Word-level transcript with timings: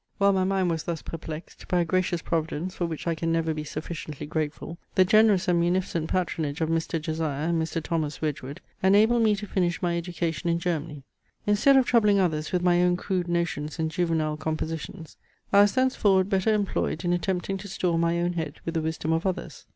While 0.17 0.33
my 0.33 0.45
mind 0.45 0.71
was 0.71 0.85
thus 0.85 1.03
perplexed, 1.03 1.67
by 1.67 1.81
a 1.81 1.85
gracious 1.85 2.23
providence 2.23 2.73
for 2.73 2.87
which 2.87 3.05
I 3.05 3.13
can 3.13 3.31
never 3.31 3.53
be 3.53 3.63
sufficiently 3.63 4.25
grateful, 4.25 4.79
the 4.95 5.05
generous 5.05 5.47
and 5.47 5.59
munificent 5.59 6.09
patronage 6.09 6.59
of 6.59 6.69
Mr. 6.69 6.99
Josiah, 6.99 7.49
and 7.49 7.61
Mr. 7.61 7.83
Thomas 7.83 8.19
Wedgwood 8.19 8.61
enabled 8.81 9.21
me 9.21 9.35
to 9.35 9.45
finish 9.45 9.79
my 9.79 9.95
education 9.95 10.49
in 10.49 10.57
Germany. 10.57 11.03
Instead 11.45 11.77
of 11.77 11.85
troubling 11.85 12.19
others 12.19 12.51
with 12.51 12.63
my 12.63 12.81
own 12.81 12.97
crude 12.97 13.27
notions 13.27 13.77
and 13.77 13.91
juvenile 13.91 14.37
compositions, 14.37 15.17
I 15.53 15.61
was 15.61 15.73
thenceforward 15.75 16.29
better 16.31 16.51
employed 16.51 17.05
in 17.05 17.13
attempting 17.13 17.57
to 17.59 17.67
store 17.67 17.99
my 17.99 18.19
own 18.21 18.33
head 18.33 18.59
with 18.65 18.73
the 18.73 18.81
wisdom 18.81 19.13
of 19.13 19.27
others. 19.27 19.67